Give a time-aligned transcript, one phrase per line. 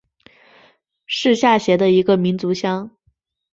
[1.05, 2.89] 是下辖的一个民族乡。